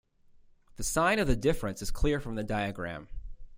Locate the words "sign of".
0.83-1.27